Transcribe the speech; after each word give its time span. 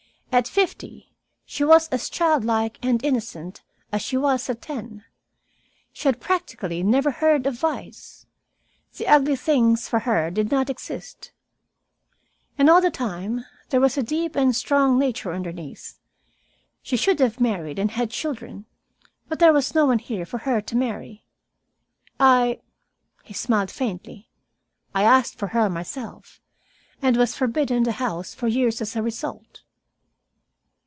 At 0.33 0.47
fifty 0.47 1.11
she 1.45 1.65
was 1.65 1.89
as 1.89 2.09
childlike 2.09 2.79
and 2.81 3.03
innocent 3.03 3.63
as 3.91 4.01
she 4.01 4.15
was 4.15 4.49
at 4.49 4.61
ten. 4.61 5.03
She 5.91 6.07
had 6.07 6.21
practically 6.21 6.83
never 6.83 7.11
heard 7.11 7.45
of 7.45 7.59
vice. 7.59 8.25
The 8.95 9.07
ugly 9.09 9.35
things, 9.35 9.89
for 9.89 9.99
her, 9.99 10.31
did 10.31 10.49
not 10.49 10.69
exist. 10.69 11.33
"And, 12.57 12.69
all 12.69 12.79
the 12.79 12.89
time, 12.89 13.43
there 13.71 13.81
was 13.81 13.97
a 13.97 14.03
deep 14.03 14.37
and 14.37 14.55
strong 14.55 14.97
nature 14.97 15.33
underneath. 15.33 15.99
She 16.81 16.95
should 16.95 17.19
have 17.19 17.41
married 17.41 17.77
and 17.77 17.91
had 17.91 18.09
children, 18.09 18.67
but 19.27 19.39
there 19.39 19.51
was 19.51 19.75
no 19.75 19.85
one 19.87 19.99
here 19.99 20.25
for 20.25 20.37
her 20.39 20.61
to 20.61 20.77
marry. 20.77 21.25
I," 22.21 22.61
he 23.25 23.33
smiled 23.33 23.69
faintly, 23.69 24.29
"I 24.95 25.03
asked 25.03 25.37
for 25.37 25.47
her 25.47 25.69
myself, 25.69 26.39
and 27.01 27.17
was 27.17 27.35
forbidden 27.35 27.83
the 27.83 27.91
house 27.91 28.33
for 28.33 28.47
years 28.47 28.79
as 28.79 28.95
a 28.95 29.03
result. 29.03 29.63